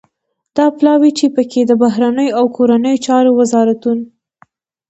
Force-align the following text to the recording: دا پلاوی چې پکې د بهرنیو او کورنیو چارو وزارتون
دا 0.57 0.65
پلاوی 0.77 1.11
چې 1.19 1.25
پکې 1.35 1.61
د 1.65 1.71
بهرنیو 1.81 2.35
او 2.39 2.45
کورنیو 2.55 3.01
چارو 3.05 3.31
وزارتون 3.39 3.97